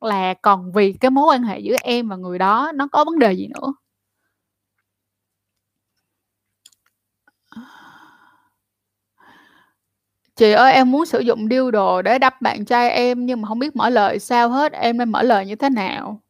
[0.00, 3.18] là còn vì cái mối quan hệ giữa em và người đó nó có vấn
[3.18, 3.74] đề gì nữa.
[10.36, 13.48] Chị ơi em muốn sử dụng điêu đồ để đắp bạn trai em nhưng mà
[13.48, 16.20] không biết mở lời sao hết em nên mở lời như thế nào?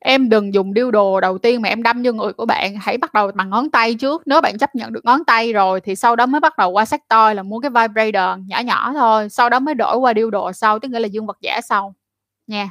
[0.00, 2.98] Em đừng dùng điêu đồ đầu tiên mà em đâm vô người của bạn, hãy
[2.98, 4.22] bắt đầu bằng ngón tay trước.
[4.26, 6.84] Nếu bạn chấp nhận được ngón tay rồi thì sau đó mới bắt đầu qua
[6.84, 9.28] sách toy là mua cái vibrator nhỏ nhỏ thôi.
[9.28, 11.94] Sau đó mới đổi qua điêu đồ sau, tức nghĩa là dương vật giả sau.
[12.46, 12.70] Nha.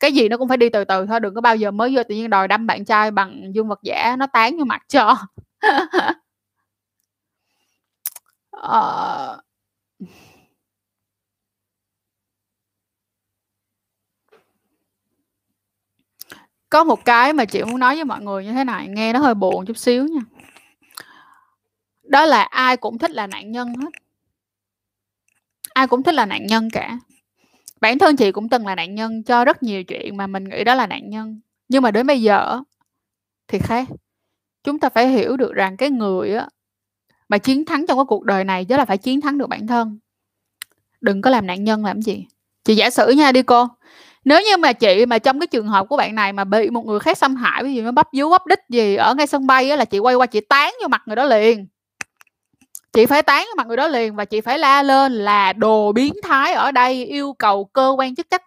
[0.00, 2.02] Cái gì nó cũng phải đi từ từ thôi, đừng có bao giờ mới vô
[2.08, 5.16] tự nhiên đòi đâm bạn trai bằng dương vật giả, nó tán vô mặt cho.
[8.50, 9.40] Ờ...
[16.74, 19.18] có một cái mà chị muốn nói với mọi người như thế này, nghe nó
[19.18, 20.20] hơi buồn chút xíu nha.
[22.02, 23.90] Đó là ai cũng thích là nạn nhân hết.
[25.74, 26.98] Ai cũng thích là nạn nhân cả.
[27.80, 30.64] Bản thân chị cũng từng là nạn nhân cho rất nhiều chuyện mà mình nghĩ
[30.64, 31.40] đó là nạn nhân.
[31.68, 32.60] Nhưng mà đến bây giờ
[33.48, 33.88] thì khác.
[34.64, 36.48] Chúng ta phải hiểu được rằng cái người á,
[37.28, 39.66] mà chiến thắng trong cái cuộc đời này đó là phải chiến thắng được bản
[39.66, 39.98] thân.
[41.00, 42.26] Đừng có làm nạn nhân làm gì.
[42.64, 43.68] Chị giả sử nha, đi cô
[44.24, 46.86] nếu như mà chị mà trong cái trường hợp của bạn này mà bị một
[46.86, 49.46] người khác xâm hại ví dụ nó bắp dú bắp đích gì ở ngay sân
[49.46, 51.66] bay á, là chị quay qua chị tán vô mặt người đó liền.
[52.92, 55.92] Chị phải tán vô mặt người đó liền và chị phải la lên là đồ
[55.92, 58.42] biến thái ở đây yêu cầu cơ quan chức trách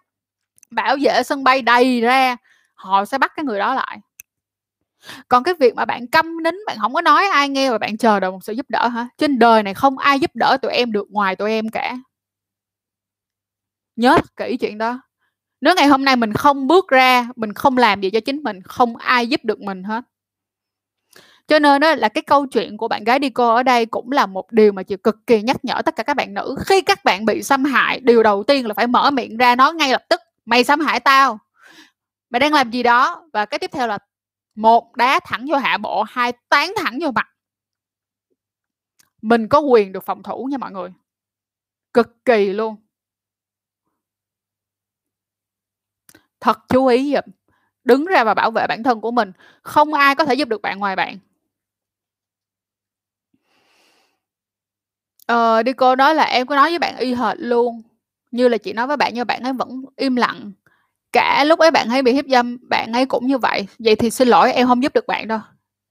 [0.70, 2.36] bảo vệ sân bay đầy ra
[2.74, 3.98] họ sẽ bắt cái người đó lại.
[5.28, 7.96] Còn cái việc mà bạn câm nín bạn không có nói ai nghe và bạn
[7.96, 9.08] chờ đợi một sự giúp đỡ hả?
[9.18, 11.96] Trên đời này không ai giúp đỡ tụi em được ngoài tụi em cả.
[13.96, 15.00] Nhớ kỹ chuyện đó
[15.60, 18.62] nếu ngày hôm nay mình không bước ra, mình không làm gì cho chính mình,
[18.62, 20.04] không ai giúp được mình hết.
[21.46, 24.12] Cho nên đó là cái câu chuyện của bạn gái đi cô ở đây cũng
[24.12, 26.56] là một điều mà chị cực kỳ nhắc nhở tất cả các bạn nữ.
[26.66, 29.74] Khi các bạn bị xâm hại, điều đầu tiên là phải mở miệng ra nói
[29.74, 31.38] ngay lập tức, mày xâm hại tao.
[32.30, 33.22] Mày đang làm gì đó?
[33.32, 33.98] Và cái tiếp theo là
[34.54, 37.28] một đá thẳng vô hạ bộ, hai tán thẳng vô mặt.
[39.22, 40.92] Mình có quyền được phòng thủ nha mọi người.
[41.94, 42.76] Cực kỳ luôn.
[46.40, 47.24] Thật chú ý giùm
[47.84, 49.32] đứng ra và bảo vệ bản thân của mình.
[49.62, 51.18] Không ai có thể giúp được bạn ngoài bạn.
[55.26, 57.82] Ờ đi cô nói là em có nói với bạn y hệt luôn.
[58.30, 60.52] Như là chị nói với bạn nhưng bạn ấy vẫn im lặng.
[61.12, 63.66] Cả lúc ấy bạn ấy bị hiếp dâm, bạn ấy cũng như vậy.
[63.78, 65.40] Vậy thì xin lỗi, em không giúp được bạn đâu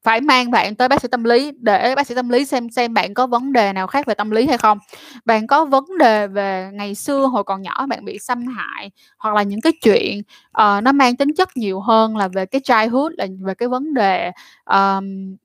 [0.04, 2.94] phải mang bạn tới bác sĩ tâm lý để bác sĩ tâm lý xem xem
[2.94, 4.78] bạn có vấn đề nào khác về tâm lý hay không.
[5.26, 9.36] Bạn có vấn đề về ngày xưa hồi còn nhỏ bạn bị xâm hại hoặc
[9.36, 13.14] là những cái chuyện uh, nó mang tính chất nhiều hơn là về cái childhood
[13.18, 14.32] là về cái vấn đề
[14.66, 15.36] um,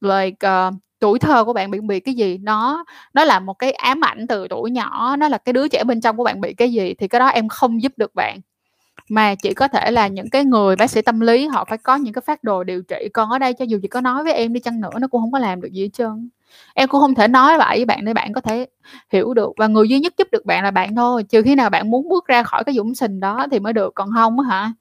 [0.00, 2.38] like uh, tuổi thơ của bạn bị bị cái gì.
[2.38, 5.84] Nó nó là một cái ám ảnh từ tuổi nhỏ nó là cái đứa trẻ
[5.84, 8.40] bên trong của bạn bị cái gì thì cái đó em không giúp được bạn
[9.08, 11.96] mà chỉ có thể là những cái người bác sĩ tâm lý họ phải có
[11.96, 13.08] những cái phát đồ điều trị.
[13.14, 15.20] Còn ở đây cho dù chị có nói với em đi chăng nữa, nó cũng
[15.20, 16.28] không có làm được gì hết trơn.
[16.74, 18.66] Em cũng không thể nói lại với bạn để bạn có thể
[19.12, 19.50] hiểu được.
[19.56, 21.22] Và người duy nhất giúp được bạn là bạn thôi.
[21.28, 23.94] Trừ khi nào bạn muốn bước ra khỏi cái dũng sình đó thì mới được.
[23.94, 24.72] Còn không hả?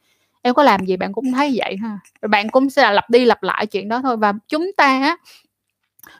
[0.41, 1.99] Em có làm gì bạn cũng thấy vậy ha.
[2.21, 4.17] Rồi bạn cũng sẽ là lặp đi lặp lại chuyện đó thôi.
[4.17, 5.17] Và chúng ta á,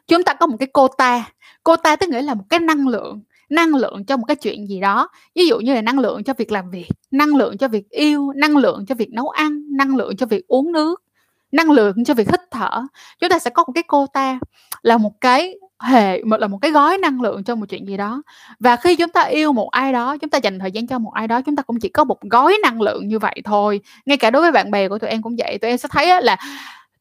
[0.08, 1.26] chúng ta có một cái cô ta
[1.64, 4.70] cô ta tức nghĩa là một cái năng lượng năng lượng cho một cái chuyện
[4.70, 5.10] gì đó.
[5.36, 8.32] Ví dụ như là năng lượng cho việc làm việc, năng lượng cho việc yêu,
[8.36, 11.04] năng lượng cho việc nấu ăn, năng lượng cho việc uống nước,
[11.52, 12.82] năng lượng cho việc hít thở.
[13.20, 14.40] Chúng ta sẽ có một cái cô ta
[14.82, 17.98] là một cái hệ một là một cái gói năng lượng cho một chuyện gì
[17.98, 18.22] đó.
[18.60, 21.12] Và khi chúng ta yêu một ai đó, chúng ta dành thời gian cho một
[21.14, 23.82] ai đó, chúng ta cũng chỉ có một gói năng lượng như vậy thôi.
[24.06, 25.58] Ngay cả đối với bạn bè của tụi em cũng vậy.
[25.58, 26.38] Tụi em sẽ thấy là,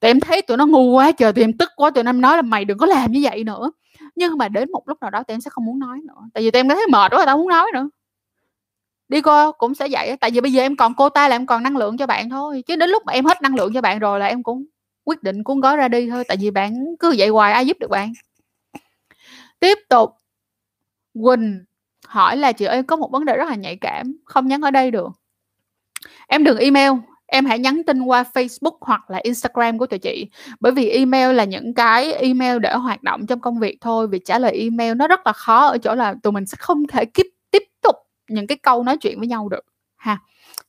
[0.00, 2.36] tụi em thấy tụi nó ngu quá trời, tụi em tức quá, tụi em nói
[2.36, 3.70] là mày đừng có làm như vậy nữa
[4.16, 6.22] nhưng mà đến một lúc nào đó tụi em sẽ không muốn nói nữa.
[6.34, 7.88] Tại vì tụi em thấy mệt quá, tao muốn nói nữa.
[9.08, 11.46] Đi cô cũng sẽ vậy tại vì bây giờ em còn cô ta là em
[11.46, 12.62] còn năng lượng cho bạn thôi.
[12.66, 14.64] Chứ đến lúc mà em hết năng lượng cho bạn rồi là em cũng
[15.04, 17.76] quyết định cuốn gói ra đi thôi, tại vì bạn cứ vậy hoài, ai giúp
[17.80, 18.12] được bạn?
[19.60, 20.10] Tiếp tục.
[21.14, 21.64] Quỳnh
[22.06, 24.70] hỏi là, chị ơi, có một vấn đề rất là nhạy cảm, không nhắn ở
[24.70, 25.08] đây được.
[26.26, 26.92] Em đừng email
[27.26, 30.26] em hãy nhắn tin qua Facebook hoặc là Instagram của tụi chị.
[30.60, 34.22] Bởi vì email là những cái email để hoạt động trong công việc thôi việc
[34.24, 37.04] trả lời email nó rất là khó, ở chỗ là tụi mình sẽ không thể
[37.04, 37.96] tiếp tiếp tục
[38.28, 39.64] những cái câu nói chuyện với nhau được,
[39.96, 40.18] ha.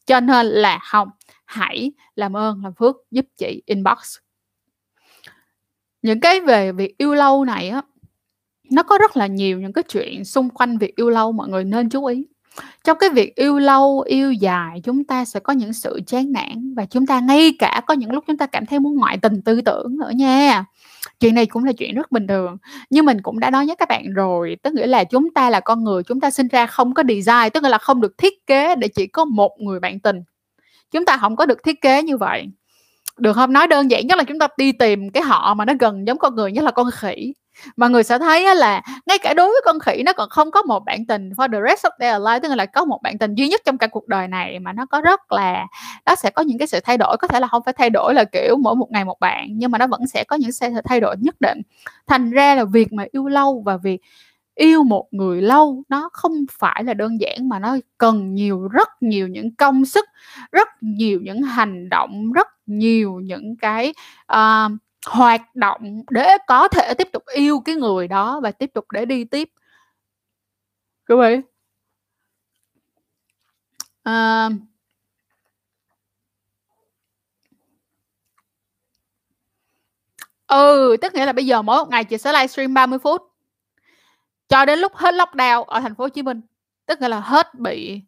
[0.06, 1.10] Cho nên là không,
[1.46, 4.18] hãy làm ơn, làm phước giúp chị, inbox.
[6.02, 7.82] Những cái về việc yêu lâu này á,
[8.72, 11.64] nó có rất là nhiều những cái chuyện xung quanh việc yêu lâu, mọi người
[11.64, 12.28] nên chú ý
[12.84, 16.74] trong cái việc yêu lâu, yêu dài, chúng ta sẽ có những sự chán nản
[16.74, 19.42] và chúng ta ngay cả có những lúc chúng ta cảm thấy muốn ngoại tình
[19.42, 20.66] tư tưởng nữa nha.
[21.20, 22.58] Chuyện này cũng là chuyện rất bình thường,
[22.90, 25.60] nhưng mình cũng đã nói với các bạn rồi, tức nghĩa là chúng ta là
[25.60, 28.76] con người, chúng ta sinh ra không có design, tức là không được thiết kế
[28.76, 30.24] để chỉ có một người bạn tình.
[30.92, 32.48] Chúng ta không có được thiết kế như vậy.
[33.18, 33.54] Được không?
[33.54, 36.18] Nói đơn giản nhất là chúng ta đi tìm cái họ mà nó gần giống
[36.18, 37.34] con người nhất là con khỉ
[37.76, 40.62] mà người sẽ thấy là ngay cả đối với con khỉ nó còn không có
[40.62, 43.36] một bạn tình for the rest of their life tức là có một bạn tình
[43.36, 45.68] duy nhất trong cả cuộc đời này mà nó có rất là
[46.06, 47.18] nó sẽ có những cái sự thay đổi.
[47.18, 49.72] Có thể là không phải thay đổi là kiểu mỗi một ngày một bạn nhưng
[49.72, 51.62] mà nó vẫn sẽ có những sự thay đổi nhất định.
[52.08, 54.02] Thành ra là việc mà yêu lâu và việc
[54.58, 58.90] yêu một người lâu nó không phải là đơn giản mà nó cần nhiều rất
[59.02, 60.06] nhiều những công sức
[60.52, 63.94] rất nhiều những hành động rất nhiều những cái
[64.34, 64.72] uh,
[65.08, 69.06] hoạt động để có thể tiếp tục yêu cái người đó và tiếp tục để
[69.06, 69.50] đi tiếp.
[71.08, 71.42] Quý vị
[74.04, 74.50] à,
[80.48, 83.22] ừ tức nghĩa là bây giờ mỗi một ngày chị sẽ livestream 30 phút.
[84.50, 86.42] Cho đến lúc hết lockdown ở thành phố Hồ Chí Minh
[86.86, 88.02] tức nghĩa là hết bị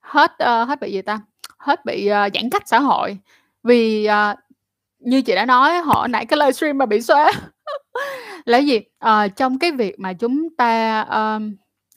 [0.00, 1.20] hết uh, hết bị gì ta?
[1.58, 3.18] Hết bị uh, giãn cách xã hội.
[3.62, 4.38] Vì uh,
[5.06, 7.32] như chị đã nói họ nãy cái livestream mà bị xóa.
[8.44, 8.80] Là gì?
[8.98, 11.54] À, trong cái việc mà chúng ta um,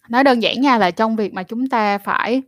[0.09, 2.41] nói đơn giản nha là trong việc mà chúng ta phải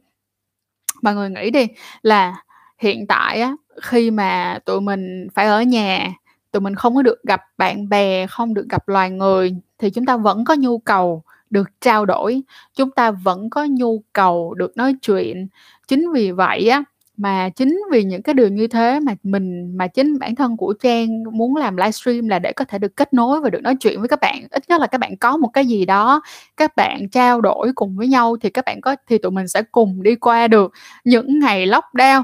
[1.02, 1.68] mọi người nghĩ đi
[2.02, 2.44] là
[2.78, 6.14] hiện tại á khi mà tụi mình phải ở nhà
[6.52, 10.06] tụi mình không có được gặp bạn bè không được gặp loài người thì chúng
[10.06, 12.42] ta vẫn có nhu cầu được trao đổi
[12.76, 15.48] chúng ta vẫn có nhu cầu được nói chuyện.
[15.88, 16.84] Chính vì vậy á
[17.22, 20.74] mà chính vì những cái điều như thế mà mình mà chính bản thân của
[20.74, 24.00] Trang muốn làm livestream là để có thể được kết nối và được nói chuyện
[24.00, 24.48] với các bạn.
[24.52, 26.22] Ít nhất là các bạn có một cái gì đó
[26.58, 29.62] các bạn trao đổi cùng với nhau thì các bạn có thì tụi mình sẽ
[29.62, 30.72] cùng đi qua được.
[31.04, 32.24] Những ngày lockdown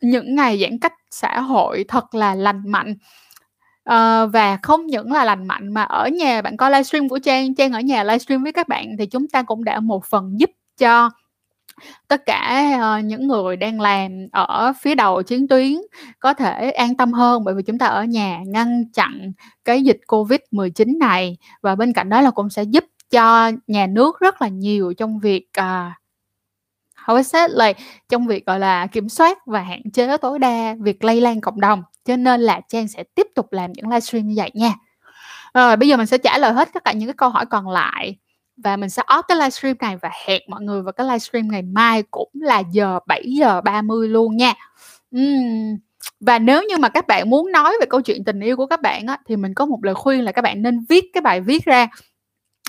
[0.00, 2.94] những ngày giãn cách xã hội thật là lành mạnh.
[3.90, 7.54] Uh, và không những là lành mạnh mà ở nhà bạn coi livestream của Trang
[7.54, 10.50] Trang ở nhà livestream với các bạn thì chúng ta cũng đã một phần giúp
[10.78, 11.10] cho
[12.08, 15.74] tất cả uh, những người đang làm ở phía đầu chiến tuyến
[16.20, 19.32] có thể an tâm hơn bởi vì chúng ta ở nhà ngăn chặn
[19.64, 21.36] cái dịch covid 19 này.
[21.62, 25.20] Và bên cạnh đó là cũng sẽ giúp cho nhà nước rất là nhiều trong
[25.20, 25.92] việc uh,
[27.06, 30.74] how is it like trong việc gọi là kiểm soát và hạn chế tối đa
[30.80, 31.82] việc lây lan cộng đồng.
[32.04, 34.74] Cho nên là trang sẽ tiếp tục làm những livestream như vậy nha.
[35.54, 37.68] Rồi bây giờ mình sẽ trả lời hết tất cả những cái câu hỏi còn
[37.68, 38.16] lại
[38.56, 41.62] và mình sẽ off cái livestream này và hẹn mọi người vào cái livestream ngày
[41.62, 44.54] mai cũng là giờ 7 giờ 30 luôn nha.
[45.18, 45.76] Uhm.
[46.20, 48.82] Và nếu như mà các bạn muốn nói về câu chuyện tình yêu của các
[48.82, 51.40] bạn á, thì mình có một lời khuyên là các bạn nên viết cái bài
[51.40, 51.88] viết ra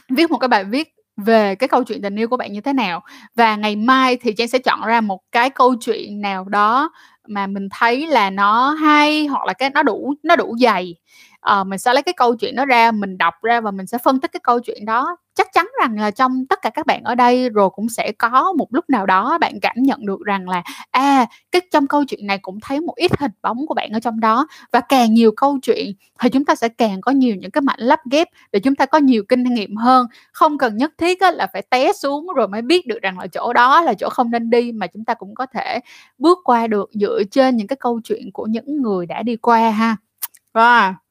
[0.10, 2.74] viết một cái bài viết về cái câu chuyện tình yêu của bạn như thế
[2.74, 3.04] nào
[3.36, 6.92] và ngày mai thì trang sẽ chọn ra một cái câu chuyện nào đó
[7.28, 10.96] mà mình thấy là nó hay hoặc là cái nó đủ nó đủ dày
[11.62, 13.98] uh, mình sẽ lấy cái câu chuyện đó ra mình đọc ra và mình sẽ
[14.04, 15.18] phân tích cái câu chuyện đó.
[15.36, 18.54] Chắc chắn rằng là trong tất cả các bạn ở đây rồi cũng sẽ có
[18.58, 22.28] một lúc nào đó bạn cảm nhận được rằng là à cái trong câu chuyện
[22.28, 24.48] này cũng thấy một ít hình bóng của bạn ở trong đó.
[24.72, 27.80] Và càng nhiều câu chuyện thì chúng ta sẽ càng có nhiều những cái mảnh
[27.80, 30.08] lắp ghép để chúng ta có nhiều kinh nghiệm hơn.
[30.32, 33.28] Không cần nhất thiết á, là phải té xuống rồi mới biết được rằng là
[33.28, 35.80] chỗ đó là chỗ không nên đi mà chúng ta cũng có thể
[36.18, 39.70] bước qua được dựa trên những cái câu chuyện của những người đã đi qua
[39.70, 39.96] ha.
[40.54, 41.07] Wow.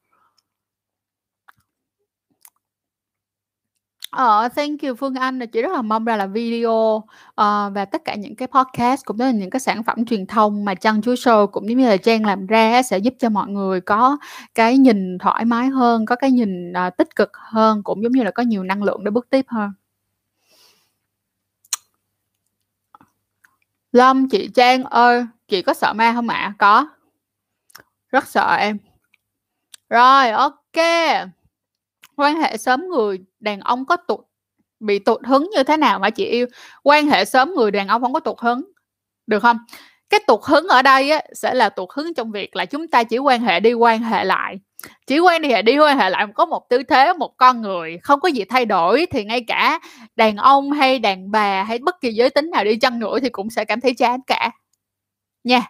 [4.11, 7.03] Ờ, thank you Phương Anh, là chị rất là mong ra là video,
[7.35, 10.25] ờ, và tất cả những cái podcast cũng như là những cái sản phẩm truyền
[10.25, 13.29] thông mà Trân chúa Show cũng giống như là Trang làm ra sẽ giúp cho
[13.29, 14.17] mọi người có
[14.55, 18.23] cái nhìn thoải mái hơn, có cái nhìn, ờ, tích cực hơn, cũng giống như
[18.23, 19.71] là có nhiều năng lượng để bước tiếp hơn.
[23.91, 26.53] Lâm, chị Trang ơi, chị có sợ ma không ạ?
[26.59, 26.87] Có.
[28.11, 28.77] Rất sợ em.
[29.89, 30.77] Rồi, ok
[32.17, 34.19] quan hệ sớm người đàn ông có tụt
[34.79, 36.47] bị tụt hứng như thế nào mà chị yêu?
[36.83, 38.71] Quan hệ sớm người đàn ông không có tụt hứng
[39.27, 39.57] được không?
[40.09, 43.03] Cái tụt hứng ở đây á, sẽ là tụt hứng trong việc là chúng ta
[43.03, 44.59] chỉ quan hệ đi quan hệ lại.
[45.07, 48.19] Chỉ quan hệ đi quan hệ lại có một tư thế một con người không
[48.19, 49.79] có gì thay đổi thì ngay cả
[50.15, 53.29] đàn ông hay đàn bà hay bất kỳ giới tính nào đi chăng nữa thì
[53.29, 54.51] cũng sẽ cảm thấy chán cả.
[55.43, 55.61] Nha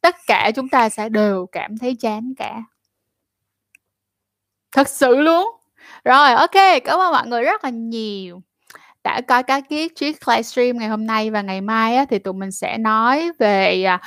[0.00, 2.62] tất cả chúng ta sẽ đều cảm thấy chán cả.
[4.72, 5.53] Thật sự luôn
[6.04, 8.42] rồi, ok, cảm ơn mọi người rất là nhiều.
[9.04, 12.34] Đã coi các cái chiếc livestream ngày hôm nay và ngày mai á, thì tụi
[12.34, 14.00] mình sẽ nói về à,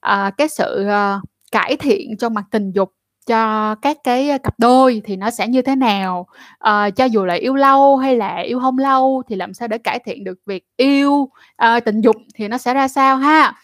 [0.00, 1.20] à, cái sự à,
[1.52, 2.92] cải thiện trong mặt tình dục
[3.26, 6.26] cho các cái cặp đôi thì nó sẽ như thế nào.
[6.58, 9.78] À, cho dù là yêu lâu hay là yêu không lâu thì làm sao để
[9.78, 13.54] cải thiện được việc yêu à, tình dục thì nó sẽ ra sao ha?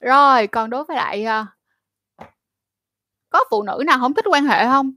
[0.00, 1.46] Rồi còn đối với lại à,
[3.30, 4.92] có phụ nữ nào không thích quan hệ không?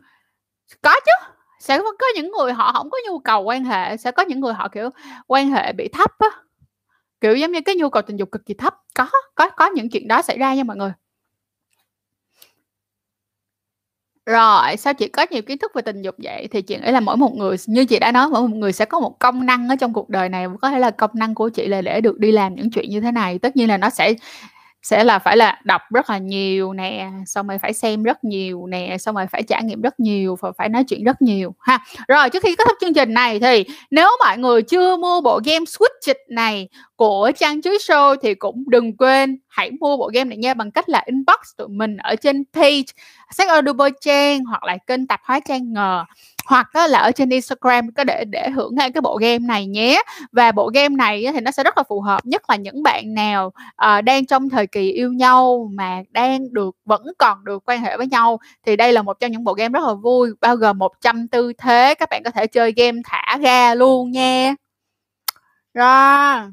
[0.81, 1.32] Có chứ
[1.63, 4.53] sẽ có những người họ không có nhu cầu quan hệ, sẽ có những người
[4.53, 4.89] họ, kiểu,
[5.27, 6.27] quan hệ bị thấp á.
[7.21, 8.75] Kiểu, giống như cái nhu cầu tình dục cực kỳ thấp.
[8.95, 10.91] Có có có những chuyện đó xảy ra nha mọi người.
[14.25, 16.99] Rồi sao chị có nhiều kiến thức về tình dục vậy thì chuyện ấy là
[16.99, 19.69] mỗi một người, như chị đã nói, mỗi một người sẽ có một công năng
[19.69, 22.19] ở trong cuộc đời này, có thể là công năng của chị là để được
[22.19, 23.39] đi làm những chuyện như thế này.
[23.39, 24.13] Tất nhiên là nó sẽ
[24.83, 28.67] sẽ là phải là đọc rất là nhiều nè, xong rồi phải xem rất nhiều
[28.67, 31.79] nè, xong rồi phải trải nghiệm rất nhiều và phải nói chuyện rất nhiều, ha.
[32.07, 35.39] Rồi, trước khi kết thúc chương trình này thì nếu mọi người chưa mua bộ
[35.45, 40.29] game Switch này của Trang Chuối Show thì cũng đừng quên hãy mua bộ game
[40.29, 42.83] này nha bằng cách là inbox tụi mình ở trên page
[43.31, 46.05] sách Audible Trang hoặc là kênh tạp hóa Trang ngờ
[46.45, 50.01] hoặc là ở trên Instagram có để để hưởng ngay cái bộ game này nhé.
[50.31, 53.13] Và bộ game này thì nó sẽ rất là phù hợp nhất là những bạn
[53.13, 53.53] nào
[53.85, 57.97] uh, đang trong thời kỳ yêu nhau mà đang được vẫn còn được quan hệ
[57.97, 60.77] với nhau thì đây là một trong những bộ game rất là vui bao gồm
[60.77, 64.55] 100 tư thế các bạn có thể chơi game thả ga luôn nha.
[65.73, 66.51] Rồi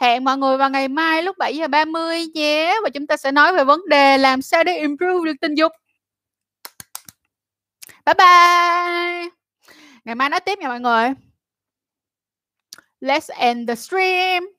[0.00, 3.32] hẹn mọi người vào ngày mai lúc 7 giờ 30 nhé và chúng ta sẽ
[3.32, 5.72] nói về vấn đề làm sao để improve được tình dục
[8.06, 9.30] bye bye.
[10.04, 11.12] Ngày mai nói tiếp nha mọi người.
[13.00, 14.53] Let's end the stream.